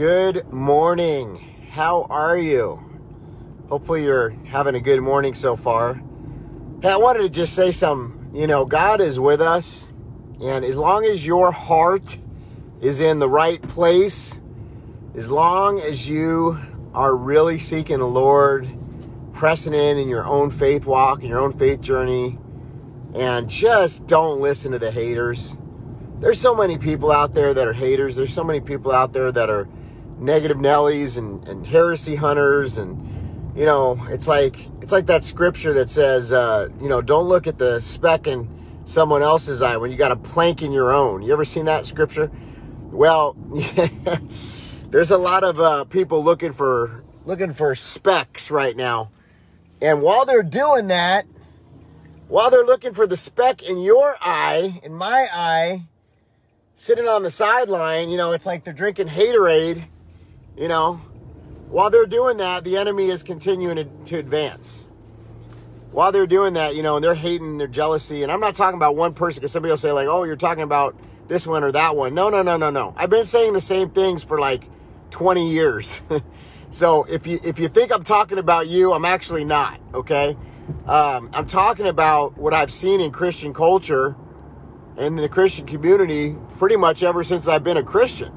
[0.00, 1.68] Good morning.
[1.72, 2.82] How are you?
[3.68, 6.00] Hopefully, you're having a good morning so far.
[6.80, 8.30] Hey, I wanted to just say some.
[8.32, 9.92] You know, God is with us,
[10.40, 12.16] and as long as your heart
[12.80, 14.40] is in the right place,
[15.14, 16.58] as long as you
[16.94, 18.66] are really seeking the Lord,
[19.34, 22.38] pressing in in your own faith walk, in your own faith journey,
[23.14, 25.58] and just don't listen to the haters.
[26.20, 28.16] There's so many people out there that are haters.
[28.16, 29.68] There's so many people out there that are
[30.20, 35.72] negative Nellies and, and heresy hunters and you know it's like it's like that scripture
[35.72, 38.48] that says uh, you know don't look at the speck in
[38.84, 41.22] someone else's eye when you got a plank in your own.
[41.22, 42.30] You ever seen that scripture?
[42.92, 43.34] Well
[44.90, 49.10] there's a lot of uh, people looking for looking for specks right now.
[49.82, 51.26] And while they're doing that
[52.28, 55.88] while they're looking for the speck in your eye in my eye
[56.76, 59.82] sitting on the sideline you know it's like they're drinking haterade
[60.56, 61.00] you know,
[61.68, 64.88] while they're doing that, the enemy is continuing to, to advance.
[65.92, 68.76] While they're doing that, you know, and they're hating, their jealousy, and I'm not talking
[68.76, 70.96] about one person because somebody will say, like, oh, you're talking about
[71.28, 72.14] this one or that one.
[72.14, 72.94] No, no, no, no, no.
[72.96, 74.68] I've been saying the same things for like
[75.10, 76.02] 20 years.
[76.70, 79.80] so if you if you think I'm talking about you, I'm actually not.
[79.94, 80.36] Okay,
[80.86, 84.16] um, I'm talking about what I've seen in Christian culture
[84.96, 88.32] and the Christian community pretty much ever since I've been a Christian.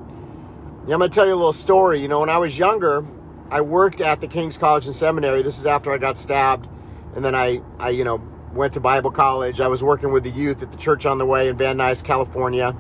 [0.85, 2.01] Yeah, I'm going to tell you a little story.
[2.01, 3.05] You know, when I was younger,
[3.49, 5.41] I worked at the King's College and Seminary.
[5.41, 6.67] This is after I got stabbed.
[7.15, 9.61] And then I, I you know, went to Bible college.
[9.61, 12.03] I was working with the youth at the Church on the Way in Van Nuys,
[12.03, 12.75] California.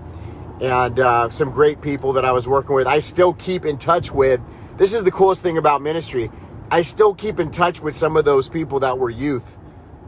[0.59, 2.87] And uh, some great people that I was working with.
[2.87, 4.41] I still keep in touch with.
[4.75, 6.29] This is the coolest thing about ministry.
[6.69, 9.57] I still keep in touch with some of those people that were youth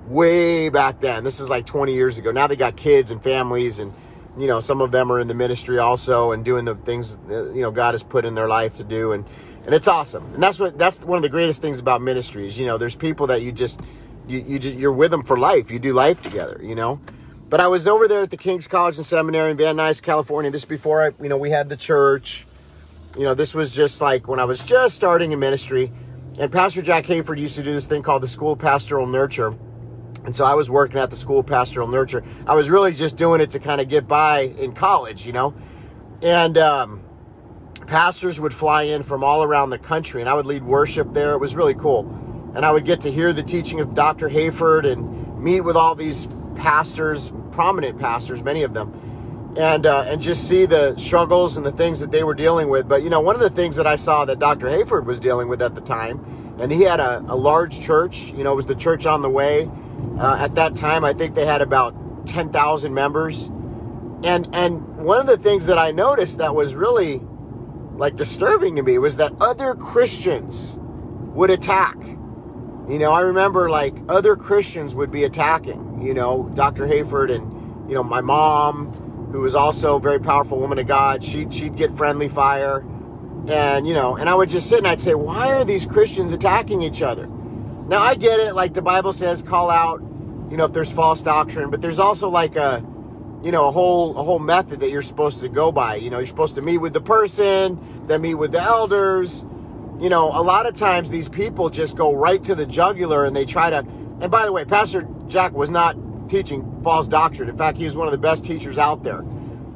[0.08, 1.24] way back then.
[1.24, 2.32] This is like 20 years ago.
[2.32, 3.94] Now they got kids and families and
[4.38, 7.52] you know, some of them are in the ministry also and doing the things uh,
[7.54, 9.26] you know God has put in their life to do, and
[9.66, 10.26] and it's awesome.
[10.34, 12.58] And that's what that's one of the greatest things about ministries.
[12.58, 13.82] You know, there's people that you just
[14.28, 15.72] you you just, you're with them for life.
[15.72, 16.60] You do life together.
[16.62, 17.00] You know.
[17.48, 20.50] But I was over there at the King's College and Seminary in Van Nuys, California.
[20.50, 22.48] This before I, you know, we had the church.
[23.16, 25.92] You know, this was just like when I was just starting in ministry.
[26.40, 29.56] And Pastor Jack Hayford used to do this thing called the School Pastoral Nurture
[30.26, 32.24] and so I was working at the school pastoral nurture.
[32.48, 35.54] I was really just doing it to kind of get by in college, you know.
[36.24, 37.04] And um,
[37.86, 41.34] pastors would fly in from all around the country, and I would lead worship there.
[41.34, 42.10] It was really cool.
[42.56, 44.30] And I would get to hear the teaching of Dr.
[44.30, 50.22] Hayford and meet with all these pastors, prominent pastors, many of them, and uh, and
[50.22, 52.88] just see the struggles and the things that they were dealing with.
[52.88, 54.68] But you know, one of the things that I saw that Dr.
[54.68, 58.32] Hayford was dealing with at the time, and he had a, a large church.
[58.32, 59.70] You know, it was the church on the way
[60.20, 63.48] uh, at that time, I think they had about 10,000 members.
[64.24, 67.22] And, and one of the things that I noticed that was really
[67.96, 71.98] like disturbing to me was that other Christians would attack.
[72.88, 76.88] You know, I remember like other Christians would be attacking, you know, Dr.
[76.88, 78.92] Hayford and, you know, my mom,
[79.32, 82.86] who was also a very powerful woman of God, she'd, she'd get friendly fire.
[83.48, 86.32] And, you know, and I would just sit and I'd say, why are these Christians
[86.32, 87.30] attacking each other?
[87.88, 90.02] Now I get it, like the Bible says, call out,
[90.50, 92.84] you know, if there's false doctrine, but there's also like a,
[93.44, 95.96] you know, a whole a whole method that you're supposed to go by.
[95.96, 99.46] You know, you're supposed to meet with the person, then meet with the elders.
[100.00, 103.36] You know, a lot of times these people just go right to the jugular and
[103.36, 103.78] they try to.
[103.78, 105.96] And by the way, Pastor Jack was not
[106.28, 107.50] teaching false doctrine.
[107.50, 109.24] In fact, he was one of the best teachers out there.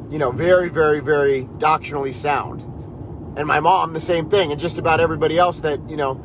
[0.09, 2.63] You know, very, very, very doctrinally sound.
[3.37, 6.23] And my mom, the same thing, and just about everybody else that you know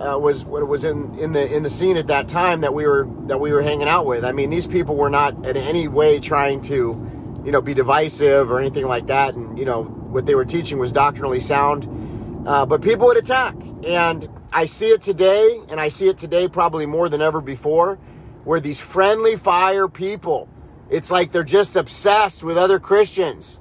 [0.00, 2.86] uh, was what was in, in the in the scene at that time that we
[2.86, 4.24] were that we were hanging out with.
[4.24, 8.50] I mean, these people were not in any way trying to, you know, be divisive
[8.50, 9.34] or anything like that.
[9.34, 11.86] And you know, what they were teaching was doctrinally sound.
[12.48, 13.54] Uh, but people would attack,
[13.86, 17.96] and I see it today, and I see it today probably more than ever before,
[18.44, 20.48] where these friendly fire people,
[20.88, 23.60] it's like they're just obsessed with other Christians,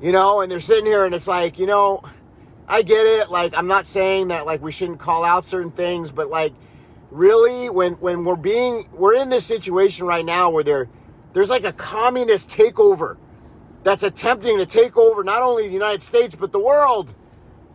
[0.00, 2.04] you know, and they're sitting here, and it's like, you know
[2.66, 3.30] I get it.
[3.30, 6.52] Like, I'm not saying that like we shouldn't call out certain things, but like,
[7.10, 10.88] really, when when we're being we're in this situation right now where there
[11.32, 13.16] there's like a communist takeover
[13.82, 17.14] that's attempting to take over not only the United States but the world.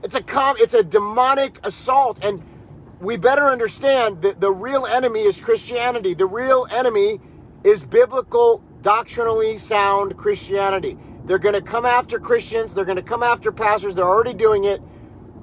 [0.03, 2.41] It's a com it's a demonic assault, and
[2.99, 6.13] we better understand that the real enemy is Christianity.
[6.13, 7.19] The real enemy
[7.63, 10.97] is biblical, doctrinally sound Christianity.
[11.25, 12.73] They're going to come after Christians.
[12.73, 13.95] They're going to come after pastors.
[13.95, 14.81] They're already doing it.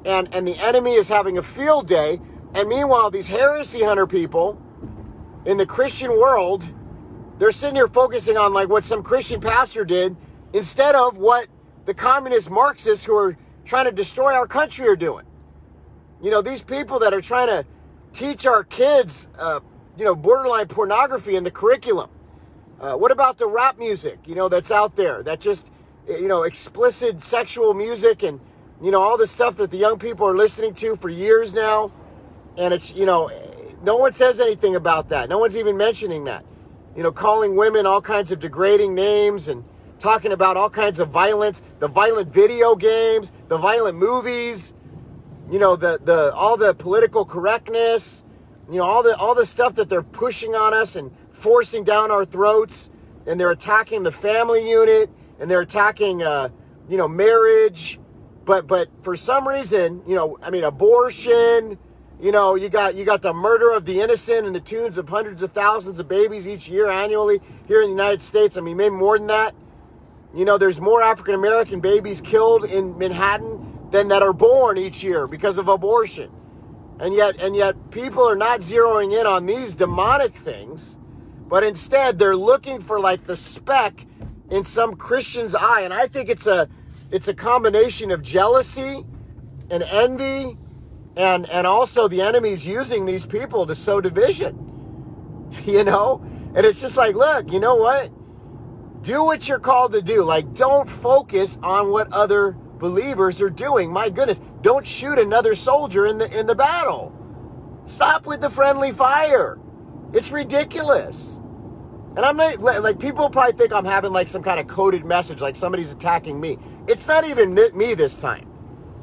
[0.05, 2.21] And, and the enemy is having a field day.
[2.55, 4.61] And meanwhile, these heresy hunter people
[5.45, 6.69] in the Christian world,
[7.39, 10.17] they're sitting here focusing on like what some Christian pastor did
[10.53, 11.49] instead of what
[11.85, 15.25] the communist Marxists who are trying to destroy our country are doing.
[16.23, 17.67] You know, these people that are trying to
[18.13, 19.61] teach our kids, uh,
[19.97, 22.11] you know, borderline pornography in the curriculum.
[22.81, 25.71] Uh, what about the rap music, you know, that's out there that just,
[26.09, 28.39] you know, explicit sexual music and,
[28.83, 31.91] you know, all the stuff that the young people are listening to for years now.
[32.59, 33.31] And it's, you know,
[33.83, 35.29] no one says anything about that.
[35.31, 36.45] No one's even mentioning that.
[36.95, 39.65] You know, calling women all kinds of degrading names and
[39.99, 44.75] talking about all kinds of violence, the violent video games, the violent movies,
[45.51, 48.25] you know, the the all the political correctness,
[48.71, 52.11] you know, all the all the stuff that they're pushing on us and forcing down
[52.11, 52.91] our throats,
[53.27, 56.49] and they're attacking the family unit and they're attacking uh,
[56.89, 57.99] you know, marriage.
[58.45, 61.79] But but for some reason, you know, I mean abortion,
[62.21, 65.09] you know, you got you got the murder of the innocent and the tunes of
[65.09, 68.57] hundreds of thousands of babies each year annually here in the United States.
[68.57, 69.55] I mean, maybe more than that.
[70.35, 75.03] You know, there's more African American babies killed in Manhattan than that are born each
[75.03, 76.31] year because of abortion.
[77.01, 80.99] And yet and yet people are not zeroing in on these demonic things,
[81.49, 84.07] but instead they're looking for like the speck
[84.51, 85.83] in some Christian's eye.
[85.83, 86.69] And I think it's a
[87.11, 89.05] it's a combination of jealousy
[89.71, 90.57] and envy
[91.17, 94.63] and and also the enemy's using these people to sow division.
[95.65, 96.23] You know?
[96.55, 98.11] And it's just like, look, you know what?
[99.03, 100.23] Do what you're called to do.
[100.25, 103.93] Like don't focus on what other believers are doing.
[103.93, 107.13] My goodness, don't shoot another soldier in the in the battle.
[107.85, 109.59] Stop with the friendly fire.
[110.13, 111.36] It's ridiculous.
[112.17, 115.43] And I'm not like people probably think I'm having like some kind of coded message,
[115.43, 116.59] like somebody's attacking me.
[116.89, 118.49] It's not even me this time.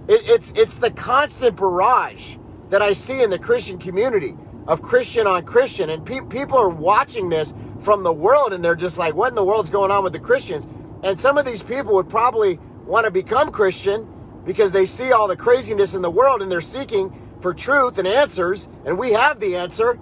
[0.07, 2.37] It, it's it's the constant barrage
[2.71, 4.35] that I see in the Christian community
[4.67, 8.75] of Christian on Christian, and pe- people are watching this from the world, and they're
[8.75, 10.67] just like, "What in the world's going on with the Christians?"
[11.03, 14.07] And some of these people would probably want to become Christian
[14.45, 18.07] because they see all the craziness in the world, and they're seeking for truth and
[18.07, 19.99] answers, and we have the answer.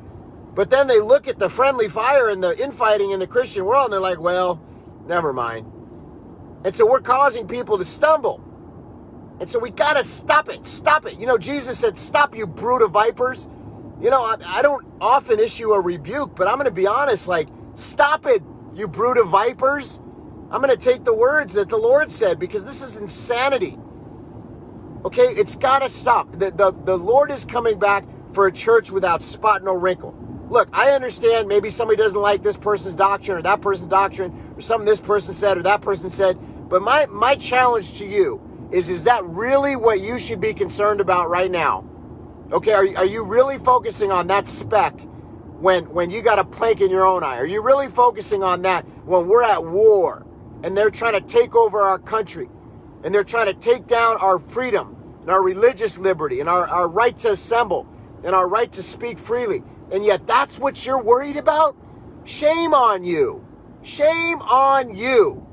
[0.55, 3.85] But then they look at the friendly fire and the infighting in the Christian world,
[3.85, 4.61] and they're like, "Well,
[5.07, 5.67] never mind."
[6.65, 8.43] And so we're causing people to stumble.
[9.39, 10.67] And so we got to stop it.
[10.67, 11.19] Stop it.
[11.19, 13.49] You know, Jesus said, Stop, you brood of vipers.
[14.01, 17.27] You know, I, I don't often issue a rebuke, but I'm going to be honest
[17.27, 18.43] like, stop it,
[18.73, 19.99] you brood of vipers.
[20.51, 23.77] I'm going to take the words that the Lord said because this is insanity.
[25.05, 26.31] Okay, it's got to stop.
[26.33, 30.15] The, the, the Lord is coming back for a church without spot nor wrinkle.
[30.51, 34.61] Look, I understand maybe somebody doesn't like this person's doctrine or that person's doctrine or
[34.61, 36.37] something this person said or that person said,
[36.67, 40.99] but my, my challenge to you is is that really what you should be concerned
[40.99, 41.85] about right now?
[42.51, 44.99] Okay, are, are you really focusing on that speck
[45.61, 47.37] when when you got a plank in your own eye?
[47.37, 50.25] Are you really focusing on that when we're at war
[50.65, 52.49] and they're trying to take over our country
[53.05, 56.89] and they're trying to take down our freedom and our religious liberty and our, our
[56.89, 57.87] right to assemble
[58.25, 59.63] and our right to speak freely?
[59.91, 61.75] And yet that's what you're worried about?
[62.23, 63.45] Shame on you.
[63.83, 65.47] Shame on you.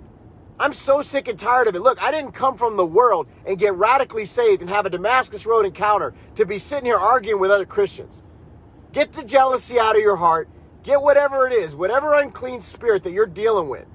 [0.60, 1.80] I'm so sick and tired of it.
[1.80, 5.46] Look, I didn't come from the world and get radically saved and have a Damascus
[5.46, 8.22] Road encounter to be sitting here arguing with other Christians.
[8.92, 10.48] Get the jealousy out of your heart.
[10.82, 13.86] Get whatever it is, whatever unclean spirit that you're dealing with.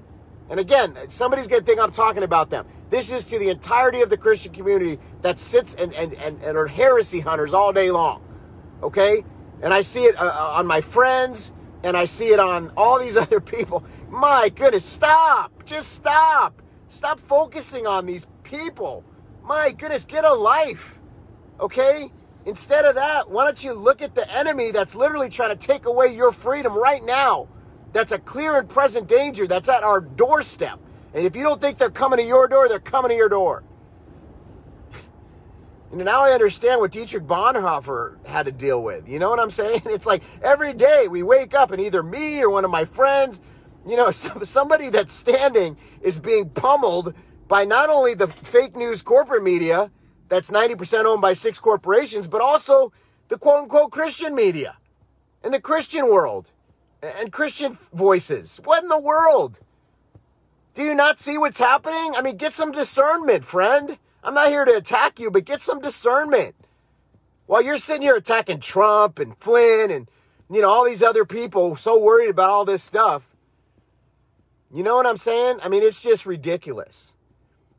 [0.48, 2.66] And again, somebody's going to think I'm talking about them.
[2.90, 6.56] This is to the entirety of the Christian community that sits and, and, and, and
[6.56, 8.22] are heresy hunters all day long.
[8.82, 9.24] Okay?
[9.64, 11.52] And I see it uh, uh on my friends
[11.82, 13.82] and I see it on all these other people.
[14.08, 15.64] My goodness, stop.
[15.64, 16.62] Just stop.
[16.88, 19.04] Stop focusing on these people.
[19.42, 21.00] My goodness, get a life.
[21.60, 22.12] Okay?
[22.46, 25.86] Instead of that, why don't you look at the enemy that's literally trying to take
[25.86, 27.48] away your freedom right now?
[27.92, 30.78] That's a clear and present danger that's at our doorstep.
[31.14, 33.62] And if you don't think they're coming to your door, they're coming to your door.
[35.94, 39.08] And now I understand what Dietrich Bonhoeffer had to deal with.
[39.08, 39.82] You know what I'm saying?
[39.86, 43.40] It's like every day we wake up and either me or one of my friends,
[43.86, 47.14] you know, somebody that's standing is being pummeled
[47.46, 49.92] by not only the fake news corporate media
[50.28, 52.92] that's 90% owned by six corporations, but also
[53.28, 54.76] the quote unquote Christian media
[55.44, 56.50] and the Christian world
[57.02, 58.60] and Christian voices.
[58.64, 59.60] What in the world?
[60.74, 62.14] Do you not see what's happening?
[62.16, 63.96] I mean, get some discernment, friend.
[64.24, 66.54] I'm not here to attack you, but get some discernment.
[67.46, 70.08] While you're sitting here attacking Trump and Flynn and,
[70.50, 73.28] you know, all these other people so worried about all this stuff.
[74.72, 75.58] You know what I'm saying?
[75.62, 77.14] I mean, it's just ridiculous.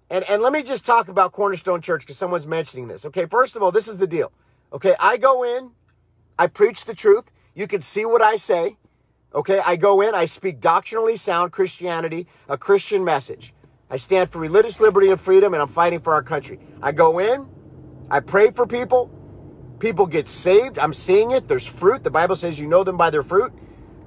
[0.10, 3.06] And, and let me just talk about Cornerstone Church because someone's mentioning this.
[3.08, 4.32] Okay, first of all, this is the deal.
[4.72, 5.72] Okay, I go in,
[6.38, 7.32] I preach the truth.
[7.56, 8.78] You can see what I say.
[9.34, 13.54] Okay, I go in, I speak doctrinally sound Christianity, a Christian message.
[13.90, 16.60] I stand for religious liberty and freedom, and I'm fighting for our country.
[16.82, 17.48] I go in,
[18.10, 19.12] I pray for people,
[19.80, 20.80] people get saved.
[20.80, 21.48] I'm seeing it.
[21.48, 22.04] There's fruit.
[22.04, 23.54] The Bible says you know them by their fruit.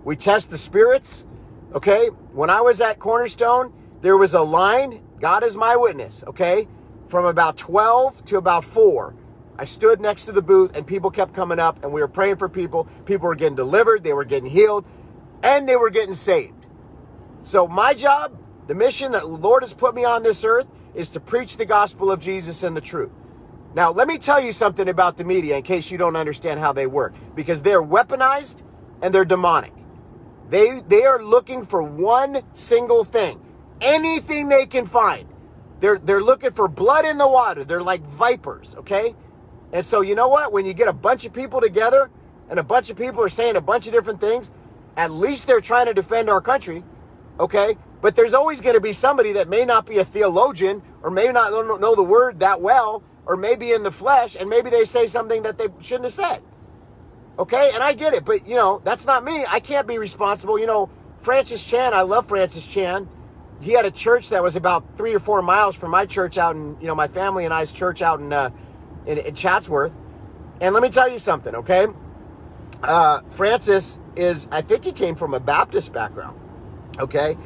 [0.05, 1.27] We test the spirits.
[1.75, 2.09] Okay.
[2.33, 5.03] When I was at Cornerstone, there was a line.
[5.21, 6.25] God is my witness.
[6.27, 6.69] Okay.
[7.09, 9.15] From about 12 to about 4.
[9.59, 12.37] I stood next to the booth and people kept coming up and we were praying
[12.37, 12.89] for people.
[13.07, 14.85] People were getting delivered, they were getting healed,
[15.43, 16.67] and they were getting saved.
[17.43, 21.09] So, my job, the mission that the Lord has put me on this earth, is
[21.11, 23.11] to preach the gospel of Jesus and the truth.
[23.75, 26.73] Now, let me tell you something about the media in case you don't understand how
[26.73, 28.63] they work, because they're weaponized
[29.03, 29.73] and they're demonic.
[30.51, 33.41] They, they are looking for one single thing,
[33.81, 35.29] anything they can find.
[35.81, 37.65] They're, they're looking for blood in the water.
[37.65, 39.15] They're like vipers, okay?
[39.73, 40.53] And so, you know what?
[40.53, 42.11] When you get a bunch of people together
[42.51, 44.51] and a bunch of people are saying a bunch of different things,
[44.97, 46.83] at least they're trying to defend our country,
[47.39, 47.77] okay?
[48.01, 51.29] But there's always going to be somebody that may not be a theologian or may
[51.33, 51.51] not
[51.81, 55.43] know the word that well or maybe in the flesh and maybe they say something
[55.43, 56.43] that they shouldn't have said.
[57.39, 57.73] Okay?
[57.75, 59.45] And I get it, but you know, that's not me.
[59.49, 60.59] I can't be responsible.
[60.59, 60.91] You know,
[61.21, 63.09] Francis Chan, I love Francis Chan.
[63.61, 66.55] He had a church that was about three or four miles from my church out
[66.55, 68.51] in, you know, my family and I's church out in, uh,
[69.07, 69.93] in, in Chatsworth.
[70.61, 71.89] And let me tell you something, okay?
[72.83, 76.39] Uh, Francis is, I think he came from a Baptist background,
[77.01, 77.37] okay?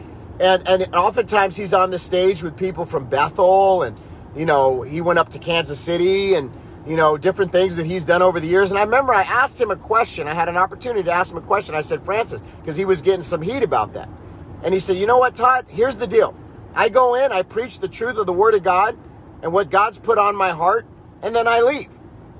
[0.41, 3.97] And, and oftentimes he's on the stage with people from Bethel and,
[4.35, 6.53] you know, he went up to Kansas City and,
[6.87, 8.71] you know, different things that he's done over the years.
[8.71, 10.27] And I remember I asked him a question.
[10.27, 11.75] I had an opportunity to ask him a question.
[11.75, 14.09] I said, Francis, because he was getting some heat about that.
[14.65, 15.67] And he said, You know what, Todd?
[15.69, 16.35] Here's the deal.
[16.75, 18.97] I go in, I preach the truth of the Word of God
[19.43, 20.87] and what God's put on my heart,
[21.23, 21.91] and then I leave.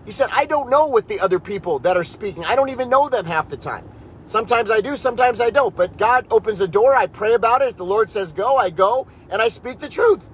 [0.05, 2.89] He said, I don't know what the other people that are speaking, I don't even
[2.89, 3.89] know them half the time.
[4.33, 5.77] Sometimes I do, sometimes I don't.
[5.77, 7.69] But God opens the door, I pray about it.
[7.69, 10.27] If the Lord says go, I go, and I speak the truth.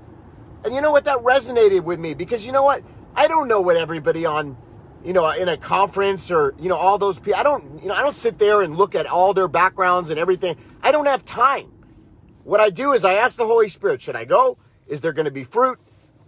[0.65, 1.03] And you know what?
[1.07, 2.85] That resonated with me because you know what?
[3.17, 4.57] I don't know what everybody on,
[5.05, 7.95] you know, in a conference or, you know, all those people, I don't, you know,
[7.95, 10.57] I don't sit there and look at all their backgrounds and everything.
[10.81, 11.73] I don't have time.
[12.45, 14.59] What I do is I ask the Holy Spirit, should I go?
[14.87, 15.81] Is there going to be fruit?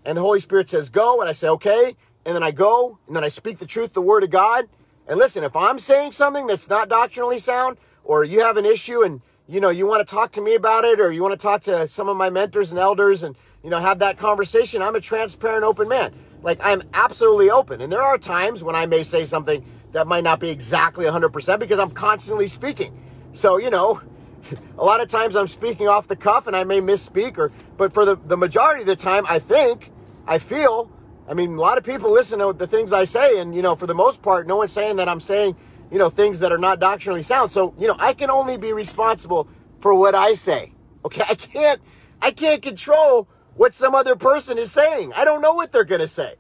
[0.05, 1.21] And the Holy Spirit says go.
[1.21, 1.95] And I say, okay.
[2.27, 4.69] And then I go and then I speak the truth, the word of God.
[5.11, 9.03] And listen, if I'm saying something that's not doctrinally sound or you have an issue
[9.03, 11.39] and, you know, you want to talk to me about it or you want to
[11.39, 14.81] talk to some of my mentors and elders and, you know, have that conversation.
[14.81, 16.15] I'm a transparent, open man.
[16.43, 17.81] Like I'm absolutely open.
[17.81, 21.59] And there are times when I may say something that might not be exactly 100%
[21.59, 22.97] because I'm constantly speaking.
[23.33, 24.01] So, you know,
[24.79, 27.93] a lot of times I'm speaking off the cuff and I may misspeak or but
[27.93, 29.91] for the, the majority of the time I think,
[30.29, 30.89] I feel,
[31.31, 33.77] I mean a lot of people listen to the things I say and you know,
[33.77, 35.57] for the most part, no one's saying that I'm saying,
[35.91, 37.53] you know, things that are not doctrinally sound.
[37.53, 40.73] So, you know, I can only be responsible for what I say.
[41.05, 41.23] Okay.
[41.29, 41.81] I can't
[42.21, 45.13] I can't control what some other person is saying.
[45.15, 46.35] I don't know what they're going to say.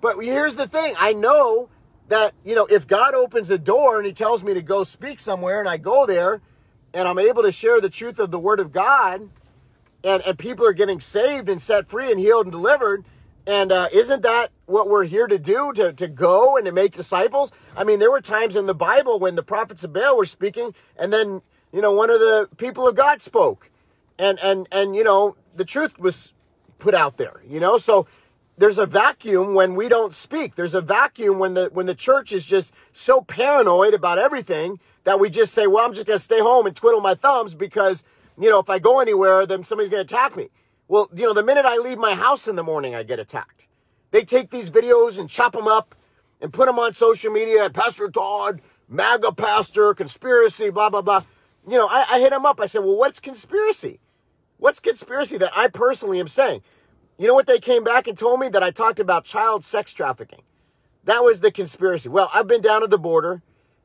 [0.00, 1.68] But here's the thing I know
[2.08, 5.18] that, you know, if God opens a door and he tells me to go speak
[5.20, 6.40] somewhere and I go there
[6.94, 9.28] and I'm able to share the truth of the word of God
[10.02, 13.04] and, and people are getting saved and set free and healed and delivered.
[13.46, 16.92] And uh, isn't that what we're here to do, to, to go and to make
[16.92, 17.52] disciples?
[17.76, 20.74] I mean, there were times in the Bible when the prophets of Baal were speaking
[20.96, 21.42] and then,
[21.72, 23.70] you know, one of the people of God spoke.
[24.18, 26.34] And, and, and, you know, the truth was
[26.78, 27.78] put out there, you know?
[27.78, 28.06] So
[28.60, 30.54] there's a vacuum when we don't speak.
[30.54, 35.18] There's a vacuum when the when the church is just so paranoid about everything that
[35.18, 38.04] we just say, "Well, I'm just going to stay home and twiddle my thumbs because,
[38.38, 40.50] you know, if I go anywhere, then somebody's going to attack me."
[40.90, 43.68] Well, you know, the minute I leave my house in the morning, I get attacked.
[44.10, 45.94] They take these videos and chop them up
[46.40, 47.70] and put them on social media.
[47.70, 51.22] Pastor Todd, MAGA pastor, conspiracy, blah blah blah.
[51.68, 52.60] You know, I, I hit them up.
[52.60, 54.00] I said, "Well, what's conspiracy?"
[54.56, 56.62] What's conspiracy that I personally am saying?
[57.18, 58.48] You know what they came back and told me?
[58.48, 60.42] That I talked about child sex trafficking.
[61.04, 62.08] That was the conspiracy.
[62.08, 63.42] Well, I've been down at the border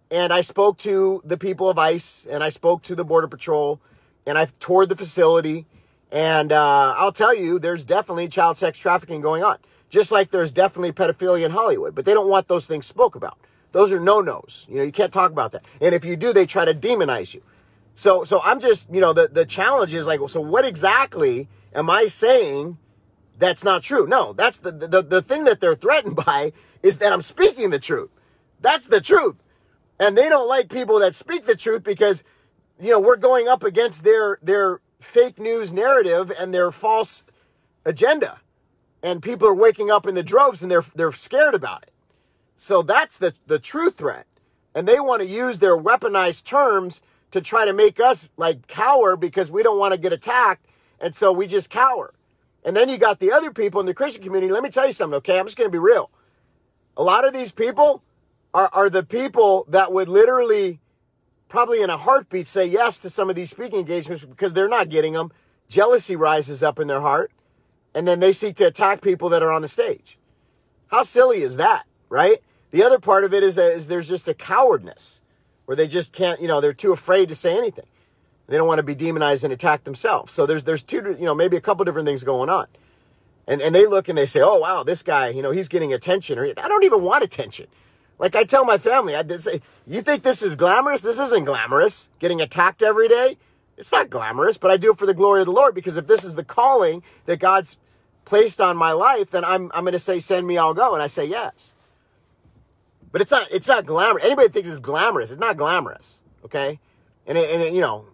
[0.10, 3.80] and I spoke to the people of ICE and I spoke to the Border Patrol
[4.26, 5.68] and I've toured the facility.
[6.12, 9.58] And uh, I'll tell you, there's definitely child sex trafficking going on,
[9.90, 13.38] just like there's definitely pedophilia in Hollywood, but they don't want those things spoke about.
[13.72, 14.66] Those are no nos.
[14.70, 15.66] You know, you can't talk about that.
[15.82, 17.42] And if you do, they try to demonize you.
[17.94, 21.90] So, so I'm just, you know, the, the challenge is like, so what exactly am
[21.90, 22.78] I saying
[23.38, 24.08] that's not true?
[24.08, 27.80] No, that's the, the, the thing that they're threatened by is that I'm speaking the
[27.80, 28.10] truth.
[28.62, 29.36] That's the truth.
[30.00, 32.24] And they don't like people that speak the truth because,
[32.80, 37.24] you know, we're going up against their, their fake news narrative and their false
[37.86, 38.40] agenda.
[39.04, 41.92] And people are waking up in the droves and they're, they're scared about it.
[42.56, 44.26] So that's the, the true threat.
[44.74, 49.16] And they want to use their weaponized terms to try to make us like cower
[49.16, 50.66] because we don't want to get attacked.
[51.00, 52.14] And so we just cower.
[52.64, 54.52] And then you got the other people in the Christian community.
[54.52, 55.38] Let me tell you something, okay?
[55.38, 56.10] I'm just going to be real.
[56.98, 58.02] A lot of these people
[58.54, 60.80] are, are the people that would literally,
[61.48, 64.90] probably in a heartbeat, say yes to some of these speaking engagements because they're not
[64.90, 65.32] getting them.
[65.68, 67.32] Jealousy rises up in their heart,
[67.94, 70.18] and then they seek to attack people that are on the stage.
[70.88, 72.38] How silly is that, right?
[72.72, 75.22] The other part of it is that is there's just a cowardness
[75.66, 77.86] where they just can't, you know, they're too afraid to say anything.
[78.48, 80.32] They don't want to be demonized and attacked themselves.
[80.32, 82.68] So there's there's two, you know, maybe a couple different things going on.
[83.48, 85.94] And and they look and they say, "Oh wow, this guy, you know, he's getting
[85.94, 87.68] attention." Or I don't even want attention.
[88.18, 91.02] Like I tell my family, I did say, "You think this is glamorous?
[91.02, 92.10] This isn't glamorous.
[92.20, 93.38] Getting attacked every day,
[93.78, 96.08] it's not glamorous, but I do it for the glory of the Lord because if
[96.08, 97.78] this is the calling that God's
[98.24, 101.04] placed on my life, then I'm I'm going to say, "Send me, I'll go," and
[101.04, 101.76] I say yes.
[103.12, 104.26] But it's not it's not glamorous.
[104.26, 105.32] Anybody thinks it's glamorous?
[105.32, 106.24] It's not glamorous.
[106.46, 106.80] Okay,
[107.28, 108.06] and it, and it, you know,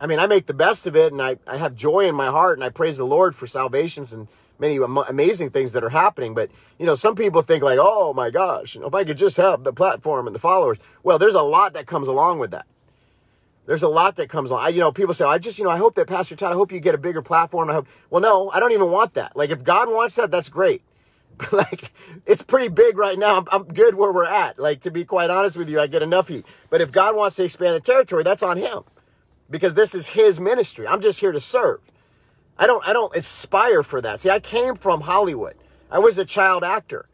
[0.00, 2.26] I mean, I make the best of it, and I I have joy in my
[2.26, 6.34] heart, and I praise the Lord for salvations and many amazing things that are happening.
[6.34, 9.18] But, you know, some people think like, oh my gosh, you know, if I could
[9.18, 10.78] just have the platform and the followers.
[11.02, 12.66] Well, there's a lot that comes along with that.
[13.66, 14.64] There's a lot that comes along.
[14.64, 16.54] I, you know, people say, I just, you know, I hope that Pastor Todd, I
[16.54, 17.68] hope you get a bigger platform.
[17.68, 19.36] I hope, well, no, I don't even want that.
[19.36, 20.82] Like if God wants that, that's great.
[21.52, 21.92] like
[22.26, 23.36] it's pretty big right now.
[23.36, 24.58] I'm, I'm, good where we're at.
[24.58, 26.44] Like to be quite honest with you, I get enough heat.
[26.70, 28.82] But if God wants to expand the territory, that's on him
[29.50, 30.86] because this is his ministry.
[30.86, 31.80] I'm just here to serve.
[32.58, 34.20] I don't I don't aspire for that.
[34.20, 35.54] See, I came from Hollywood.
[35.90, 37.08] I was a child actor.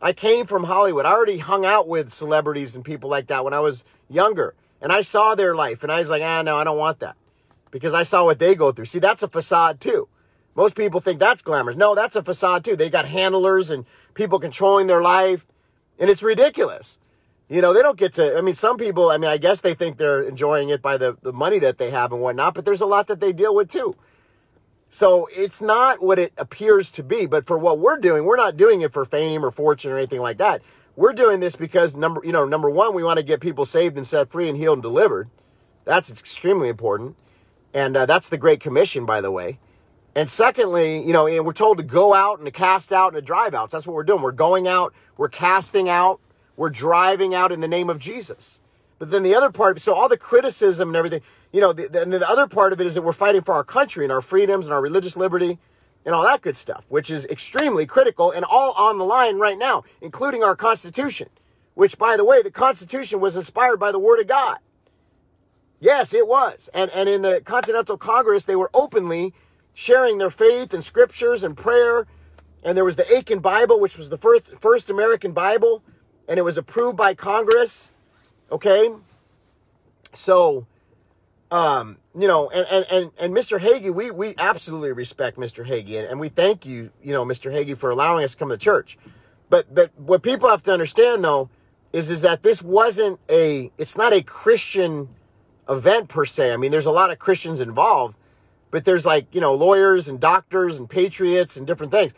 [0.00, 1.06] I came from Hollywood.
[1.06, 4.54] I already hung out with celebrities and people like that when I was younger.
[4.80, 7.16] And I saw their life and I was like, ah, no, I don't want that.
[7.70, 8.84] Because I saw what they go through.
[8.84, 10.08] See, that's a facade too.
[10.54, 11.76] Most people think that's glamorous.
[11.76, 12.76] No, that's a facade too.
[12.76, 15.46] They got handlers and people controlling their life.
[15.98, 17.00] And it's ridiculous.
[17.48, 19.74] You know, they don't get to, I mean, some people, I mean, I guess they
[19.74, 22.80] think they're enjoying it by the, the money that they have and whatnot, but there's
[22.80, 23.96] a lot that they deal with too.
[24.94, 27.26] So it's not what it appears to be.
[27.26, 30.20] But for what we're doing, we're not doing it for fame or fortune or anything
[30.20, 30.62] like that.
[30.94, 33.96] We're doing this because number, you know, number one, we want to get people saved
[33.96, 35.30] and set free and healed and delivered.
[35.84, 37.16] That's extremely important.
[37.74, 39.58] And uh, that's the Great Commission, by the way.
[40.14, 43.16] And secondly, you know, and we're told to go out and to cast out and
[43.16, 43.72] to drive out.
[43.72, 44.22] So that's what we're doing.
[44.22, 46.20] We're going out, we're casting out,
[46.56, 48.60] we're driving out in the name of Jesus.
[49.04, 51.20] But then the other part, so all the criticism and everything,
[51.52, 53.62] you know, the, the, the other part of it is that we're fighting for our
[53.62, 55.58] country and our freedoms and our religious liberty
[56.06, 59.58] and all that good stuff, which is extremely critical and all on the line right
[59.58, 61.28] now, including our Constitution,
[61.74, 64.56] which, by the way, the Constitution was inspired by the Word of God.
[65.80, 66.70] Yes, it was.
[66.72, 69.34] And, and in the Continental Congress, they were openly
[69.74, 72.06] sharing their faith and scriptures and prayer.
[72.62, 75.82] And there was the Aitken Bible, which was the first, first American Bible,
[76.26, 77.90] and it was approved by Congress.
[78.50, 78.90] Okay.
[80.12, 80.66] So,
[81.50, 83.58] um, you know, and, and, and, and Mr.
[83.58, 85.66] Hagee, we, we absolutely respect Mr.
[85.66, 87.52] Hagee and, and we thank you, you know, Mr.
[87.52, 88.98] Hagee for allowing us to come to church.
[89.50, 91.50] But, but what people have to understand though,
[91.92, 95.08] is, is that this wasn't a, it's not a Christian
[95.68, 96.52] event per se.
[96.52, 98.16] I mean, there's a lot of Christians involved,
[98.70, 102.12] but there's like, you know, lawyers and doctors and patriots and different things.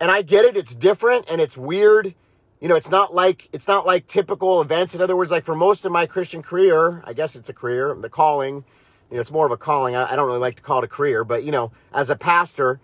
[0.00, 0.56] And I get it.
[0.56, 2.14] It's different and it's weird
[2.62, 4.94] you know, it's not like it's not like typical events.
[4.94, 7.92] In other words, like for most of my Christian career, I guess it's a career,
[7.98, 8.64] the calling,
[9.10, 9.96] you know, it's more of a calling.
[9.96, 12.14] I, I don't really like to call it a career, but you know, as a
[12.14, 12.78] pastor,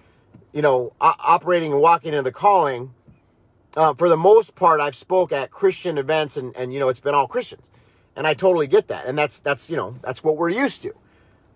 [0.53, 2.93] you know, o- operating and walking into the calling,
[3.77, 6.99] uh, for the most part, I've spoke at Christian events, and and you know, it's
[6.99, 7.71] been all Christians,
[8.17, 10.93] and I totally get that, and that's that's you know, that's what we're used to.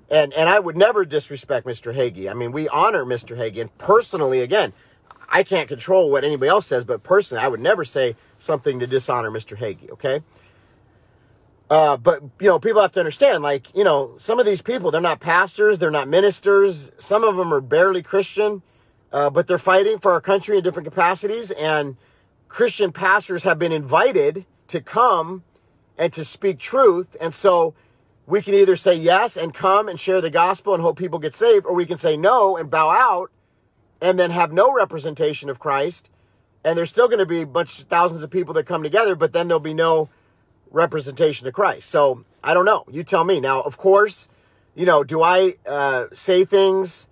[0.08, 1.94] And, and I would never disrespect Mr.
[1.94, 2.30] Hagee.
[2.30, 3.36] I mean, we honor Mr.
[3.36, 3.62] Hagee.
[3.62, 4.74] And personally, again,
[5.28, 8.86] I can't control what anybody else says, but personally, I would never say something to
[8.86, 9.56] dishonor Mr.
[9.56, 10.20] Hagee, okay?
[11.70, 14.90] Uh, but, you know, people have to understand, like, you know, some of these people,
[14.90, 16.92] they're not pastors, they're not ministers.
[16.98, 18.60] Some of them are barely Christian,
[19.10, 21.50] uh, but they're fighting for our country in different capacities.
[21.52, 21.96] And
[22.48, 25.44] Christian pastors have been invited to come
[25.96, 27.16] and to speak truth.
[27.22, 27.74] And so
[28.26, 31.34] we can either say yes and come and share the gospel and hope people get
[31.34, 33.30] saved, or we can say no and bow out
[34.02, 36.10] and then have no representation of Christ.
[36.64, 39.14] And there's still going to be a bunch of thousands of people that come together,
[39.14, 40.10] but then there'll be no
[40.70, 41.88] representation of Christ.
[41.88, 42.84] So I don't know.
[42.90, 43.40] You tell me.
[43.40, 44.28] Now, of course,
[44.74, 47.06] you know, do I uh, say things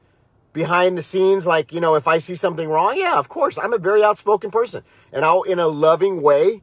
[0.53, 2.97] behind the scenes like, you know, if I see something wrong?
[2.97, 3.57] Yeah, of course.
[3.57, 4.83] I'm a very outspoken person.
[5.13, 6.63] And I'll, in a loving way,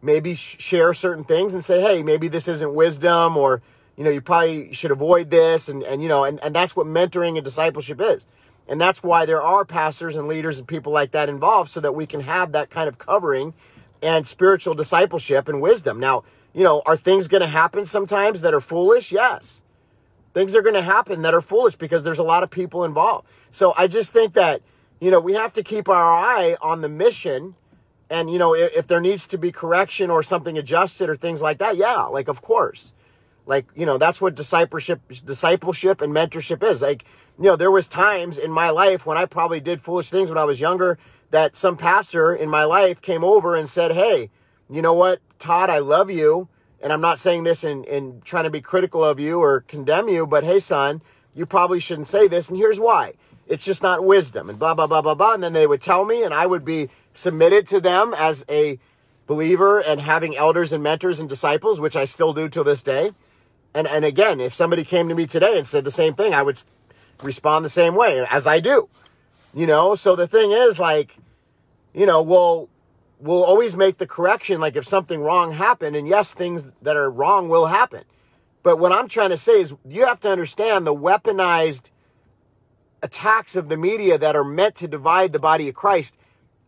[0.00, 3.60] maybe share certain things and say, hey, maybe this isn't wisdom or,
[3.96, 5.68] you know, you probably should avoid this.
[5.68, 8.26] And, and you know, and, and that's what mentoring and discipleship is.
[8.68, 11.94] And that's why there are pastors and leaders and people like that involved so that
[11.94, 13.54] we can have that kind of covering
[14.02, 15.98] and spiritual discipleship and wisdom.
[15.98, 19.10] Now, you know, are things going to happen sometimes that are foolish?
[19.10, 19.62] Yes.
[20.34, 23.26] Things are going to happen that are foolish because there's a lot of people involved.
[23.50, 24.60] So I just think that,
[25.00, 27.54] you know, we have to keep our eye on the mission.
[28.10, 31.40] And, you know, if, if there needs to be correction or something adjusted or things
[31.40, 32.92] like that, yeah, like, of course.
[33.48, 36.82] Like, you know, that's what discipleship, discipleship and mentorship is.
[36.82, 37.06] Like,
[37.38, 40.36] you know, there was times in my life when I probably did foolish things when
[40.36, 40.98] I was younger
[41.30, 44.28] that some pastor in my life came over and said, Hey,
[44.68, 46.48] you know what, Todd, I love you.
[46.82, 50.08] And I'm not saying this in, in trying to be critical of you or condemn
[50.08, 51.00] you, but hey, son,
[51.34, 52.50] you probably shouldn't say this.
[52.50, 53.14] And here's why.
[53.46, 55.32] It's just not wisdom and blah, blah, blah, blah, blah.
[55.32, 58.78] And then they would tell me and I would be submitted to them as a
[59.26, 63.10] believer and having elders and mentors and disciples, which I still do till this day.
[63.74, 66.42] And, and again, if somebody came to me today and said the same thing, I
[66.42, 66.62] would
[67.22, 68.88] respond the same way as I do.
[69.54, 71.16] You know, so the thing is like,
[71.94, 72.68] you know, we'll
[73.20, 77.10] we'll always make the correction like if something wrong happened and yes, things that are
[77.10, 78.04] wrong will happen.
[78.62, 81.90] But what I'm trying to say is you have to understand the weaponized
[83.02, 86.18] attacks of the media that are meant to divide the body of Christ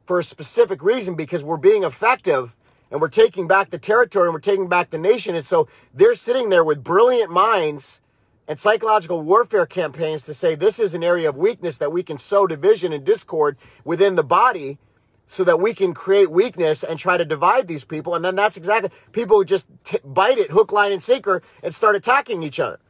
[0.06, 2.56] for a specific reason because we're being effective
[2.90, 5.34] and we're taking back the territory and we're taking back the nation.
[5.34, 8.00] And so they're sitting there with brilliant minds
[8.48, 12.18] and psychological warfare campaigns to say this is an area of weakness that we can
[12.18, 14.78] sow division and discord within the body
[15.26, 18.16] so that we can create weakness and try to divide these people.
[18.16, 21.72] And then that's exactly people who just t- bite it hook, line, and sinker and
[21.72, 22.80] start attacking each other.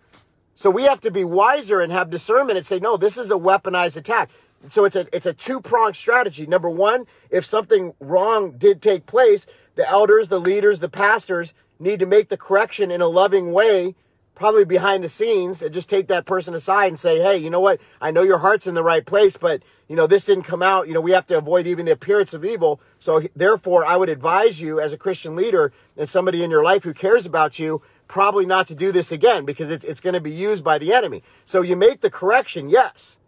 [0.55, 3.35] So we have to be wiser and have discernment and say, no, this is a
[3.35, 4.31] weaponized attack.
[4.69, 6.47] So it's a it's a two pronged strategy.
[6.47, 12.01] Number one, if something wrong did take place, the elders, the leaders, the pastors need
[12.01, 13.95] to make the correction in a loving way
[14.41, 17.61] probably behind the scenes and just take that person aside and say, hey, you know
[17.61, 17.79] what?
[18.01, 20.89] I know your heart's in the right place, but you know, this didn't come out.
[20.89, 22.81] You know, we have to avoid even the appearance of evil.
[22.99, 26.85] So therefore, I would advise you as a Christian leader and somebody in your life
[26.85, 30.23] who cares about you, probably not to do this again because it's, it's going to
[30.23, 31.23] be used by the enemy.
[31.45, 33.21] So you make the correction, yes.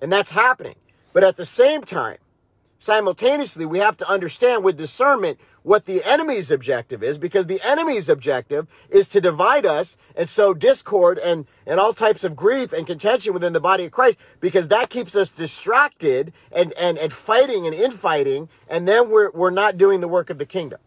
[0.00, 0.76] And that's happening.
[1.12, 2.18] But at the same time,
[2.78, 8.08] simultaneously, we have to understand with discernment what the enemy's objective is because the enemy's
[8.08, 12.86] objective is to divide us and sow discord and, and all types of grief and
[12.86, 17.66] contention within the body of Christ because that keeps us distracted and, and, and fighting
[17.66, 18.48] and infighting.
[18.66, 20.80] And then we're, we're not doing the work of the kingdom.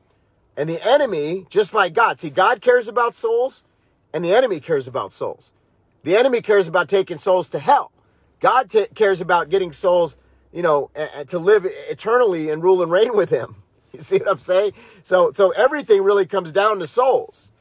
[0.58, 3.64] And the enemy, just like God, see, God cares about souls
[4.12, 5.54] and the enemy cares about souls.
[6.02, 7.92] The enemy cares about taking souls to hell.
[8.40, 10.18] God t- cares about getting souls
[10.52, 10.90] you know,
[11.28, 13.61] to live eternally and rule and reign with him.
[13.94, 14.72] You see what I'm saying?
[15.04, 17.52] So, so everything really comes down to souls.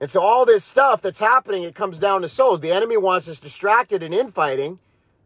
[0.00, 2.60] And so all this stuff that's happening, it comes down to souls.
[2.60, 4.78] The enemy wants us distracted and infighting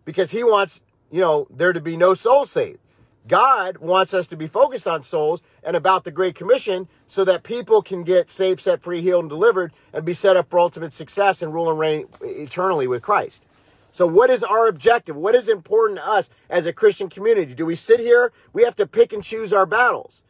[0.05, 2.81] because he wants, you know, there to be no soul saved.
[3.27, 7.43] God wants us to be focused on souls and about the Great Commission so that
[7.43, 10.93] people can get saved, set free, healed, and delivered and be set up for ultimate
[10.93, 13.47] success and rule and reign eternally with Christ.
[13.95, 15.15] So, what is our objective?
[15.15, 17.55] What is important to us as a Christian community?
[17.55, 18.33] Do we sit here?
[18.53, 20.25] We have to pick and choose our battles.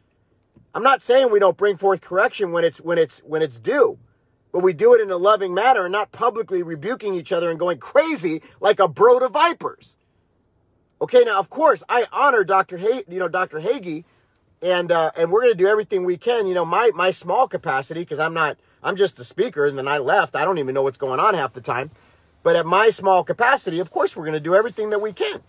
[0.75, 3.97] I'm not saying we don't bring forth correction when it's when it's when it's due,
[4.51, 7.57] but we do it in a loving manner and not publicly rebuking each other and
[7.57, 9.97] going crazy like a brood of vipers.
[11.01, 12.77] Okay, now of course I honor Dr.
[12.77, 13.61] Hay, you know Dr.
[13.61, 14.03] Hagee,
[14.61, 16.45] and uh, and we're going to do everything we can.
[16.45, 19.87] You know, my my small capacity because I'm not I'm just a speaker, and then
[19.87, 20.35] I left.
[20.35, 21.89] I don't even know what's going on half the time.
[22.45, 25.41] But at my small capacity, of course, we're going to do everything that we can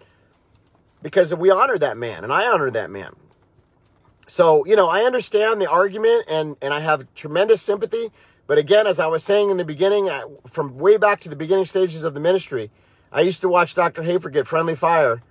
[1.03, 3.15] because we honor that man and I honor that man.
[4.27, 8.13] So, you know, I understand the argument and, and I have tremendous sympathy.
[8.47, 10.09] But again, as I was saying in the beginning,
[10.47, 12.71] from way back to the beginning stages of the ministry,
[13.13, 14.03] I used to watch Dr.
[14.03, 15.23] Hayford get friendly fire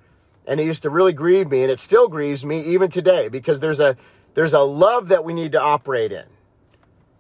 [0.45, 3.60] and it used to really grieve me and it still grieves me even today because
[3.60, 3.97] there's a
[4.36, 6.25] there's a love that we need to operate in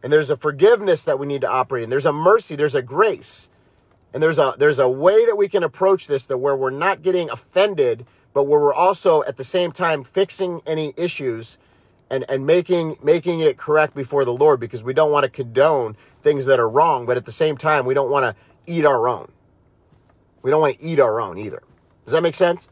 [0.03, 2.83] and there's a forgiveness that we need to operate in there's a mercy there's a
[2.83, 3.49] grace
[4.15, 7.01] and there's a there's a way that we can approach this that where we're not
[7.01, 11.57] getting offended, but where we're also at the same time fixing any issues
[12.09, 15.97] and and making making it correct before the Lord because we don't want to condone
[16.21, 19.09] things that are wrong, but at the same time we don't want to eat our
[19.09, 19.29] own.
[20.43, 21.61] We don't want to eat our own either.
[22.05, 22.69] Does that make sense?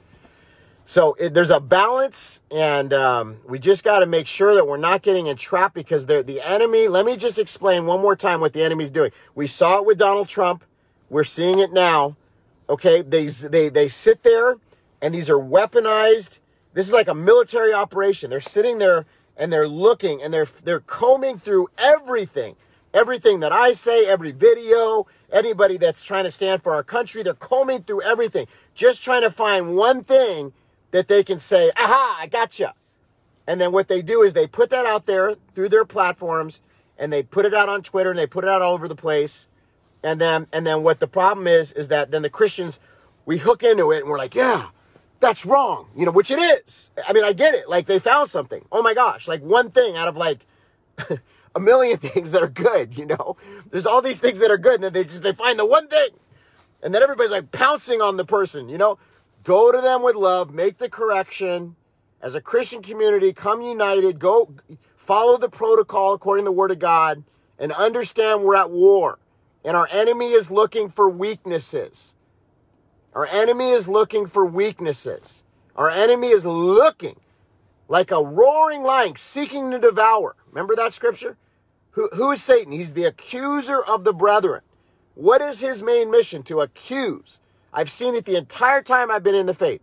[0.86, 4.78] So it, there's a balance, and um, we just got to make sure that we're
[4.78, 6.88] not getting entrapped because the enemy.
[6.88, 9.12] Let me just explain one more time what the enemy's doing.
[9.36, 10.64] We saw it with Donald Trump.
[11.14, 12.18] We're seeing it now.
[12.68, 14.56] Okay, they they they sit there
[15.00, 16.40] and these are weaponized.
[16.74, 18.32] This is like a military operation.
[18.32, 19.06] They're sitting there
[19.38, 22.56] and they're looking and they're they're combing through everything.
[22.96, 27.36] Everything that I say, every video, anybody that's trying to stand for our country, they're
[27.36, 30.52] combing through everything, just trying to find one thing
[30.90, 32.74] that they can say, "Aha, I gotcha."
[33.46, 36.62] And then what they do is they put that out there through their platforms
[36.98, 38.96] and they put it out on Twitter and they put it out all over the
[38.96, 39.48] place
[40.04, 42.80] and then and then what the problem is is that then the Christians
[43.26, 44.70] we hook into it and we're like, yeah,
[45.20, 46.92] that's wrong, you know, which it is.
[47.08, 47.70] I mean, I get it.
[47.70, 48.66] Like they found something.
[48.72, 50.46] Oh my gosh, like one thing out of like
[51.56, 53.38] a million things that are good, you know?
[53.72, 55.88] There's all these things that are good and then they just they find the one
[55.88, 56.10] thing.
[56.82, 58.98] And then everybody's like pouncing on the person, you know?
[59.44, 61.76] Go to them with love, make the correction.
[62.22, 64.54] As a Christian community, come united, go
[64.96, 67.24] follow the protocol according to the word of God
[67.60, 69.20] and understand we're at war.
[69.66, 72.16] And our enemy is looking for weaknesses.
[73.14, 75.46] Our enemy is looking for weaknesses.
[75.76, 77.16] Our enemy is looking
[77.88, 80.36] like a roaring lion seeking to devour.
[80.52, 81.38] Remember that scripture?
[81.92, 82.74] Who, who is Satan?
[82.74, 84.62] He's the accuser of the brethren.
[85.16, 86.44] What is his main mission?
[86.44, 87.40] To accuse.
[87.72, 89.82] I've seen it the entire time I've been in the faith.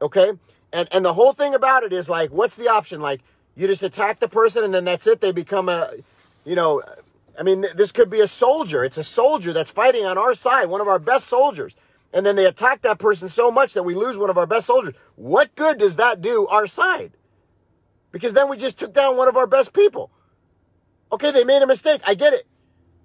[0.00, 0.32] Okay?
[0.72, 3.00] And and the whole thing about it is like, what's the option?
[3.00, 3.22] Like,
[3.56, 5.20] you just attack the person and then that's it.
[5.20, 5.92] They become a,
[6.44, 6.82] you know,
[7.38, 8.84] I mean, this could be a soldier.
[8.84, 11.76] It's a soldier that's fighting on our side, one of our best soldiers
[12.12, 14.66] and then they attack that person so much that we lose one of our best
[14.66, 14.94] soldiers.
[15.16, 17.12] What good does that do our side?
[18.10, 20.10] Because then we just took down one of our best people.
[21.12, 22.00] Okay, they made a mistake.
[22.06, 22.46] I get it.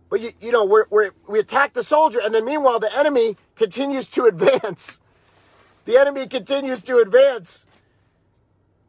[0.09, 3.35] But you, you know, we're, we're, we attack the soldier, and then meanwhile, the enemy
[3.55, 5.01] continues to advance.
[5.85, 7.67] The enemy continues to advance.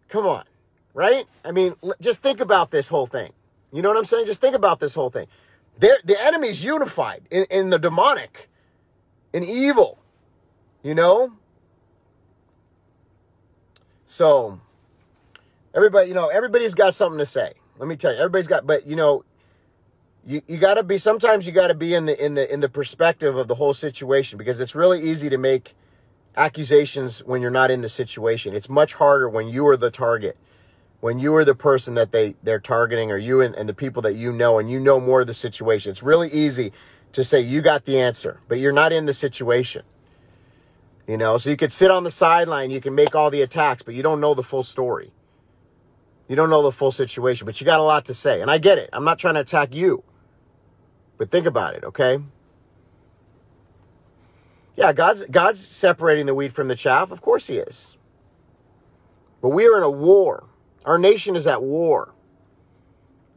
[0.08, 0.44] Come on,
[0.92, 1.24] right?
[1.44, 3.32] I mean, just think about this whole thing.
[3.74, 4.26] You know what I'm saying?
[4.26, 5.26] Just think about this whole thing.
[5.80, 8.48] They're, the enemy's unified in, in the demonic,
[9.32, 9.98] in evil.
[10.84, 11.32] You know?
[14.06, 14.60] So,
[15.74, 17.54] everybody, you know, everybody's got something to say.
[17.78, 19.24] Let me tell you, everybody's got, but you know,
[20.24, 22.60] you, you got to be sometimes you got to be in the in the in
[22.60, 25.74] the perspective of the whole situation because it's really easy to make
[26.36, 30.36] accusations when you're not in the situation it's much harder when you are the target
[31.04, 34.00] when you are the person that they they're targeting or you and, and the people
[34.00, 36.72] that you know and you know more of the situation it's really easy
[37.12, 39.82] to say you got the answer but you're not in the situation
[41.06, 43.82] you know, so you could sit on the sideline, you can make all the attacks,
[43.82, 45.12] but you don't know the full story.
[46.28, 48.40] You don't know the full situation, but you got a lot to say.
[48.40, 48.88] And I get it.
[48.92, 50.02] I'm not trying to attack you.
[51.18, 52.18] But think about it, okay?
[54.74, 57.10] Yeah, God's God's separating the wheat from the chaff.
[57.12, 57.96] Of course he is.
[59.42, 60.48] But we are in a war.
[60.84, 62.12] Our nation is at war.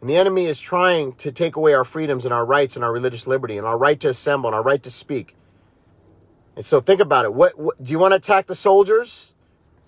[0.02, 2.94] And the enemy is trying to take away our freedoms and our rights and our
[2.94, 5.36] religious liberty and our right to assemble and our right to speak.
[6.56, 7.34] And so think about it.
[7.34, 9.34] What, what do you want to attack the soldiers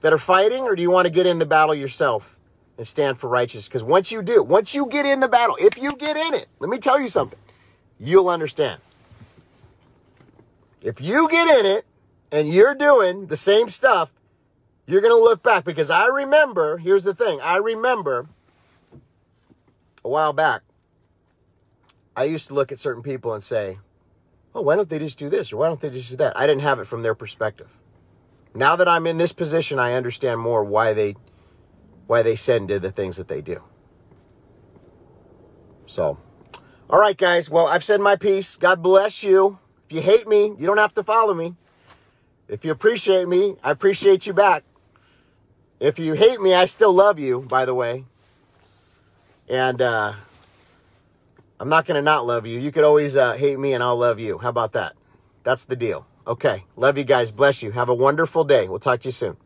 [0.01, 2.37] that are fighting, or do you want to get in the battle yourself
[2.77, 3.67] and stand for righteousness?
[3.67, 6.47] Because once you do, once you get in the battle, if you get in it,
[6.59, 7.39] let me tell you something,
[7.99, 8.79] you'll understand.
[10.81, 11.85] If you get in it
[12.31, 14.13] and you're doing the same stuff,
[14.91, 18.27] you're going to look back because I remember, here's the thing, I remember
[20.03, 20.61] a while back,
[22.15, 23.79] I used to look at certain people and say,
[24.55, 26.37] oh, why don't they just do this or why don't they just do that?
[26.37, 27.69] I didn't have it from their perspective.
[28.55, 31.15] Now that I'm in this position, I understand more why they
[32.07, 33.61] why they said and did the things that they do.
[35.85, 36.17] So,
[36.89, 37.51] all right, guys.
[37.51, 38.57] Well, I've said my piece.
[38.57, 39.59] God bless you.
[39.85, 41.55] If you hate me, you don't have to follow me.
[42.47, 44.63] If you appreciate me, I appreciate you back.
[45.79, 48.05] If you hate me, I still love you, by the way.
[49.49, 50.13] And uh,
[51.59, 52.59] I'm not going to not love you.
[52.59, 54.37] You could always uh, hate me and I'll love you.
[54.37, 54.93] How about that?
[55.43, 56.05] That's the deal.
[56.27, 56.65] Okay.
[56.75, 57.31] Love you guys.
[57.31, 57.71] Bless you.
[57.71, 58.67] Have a wonderful day.
[58.67, 59.37] We'll talk to you soon.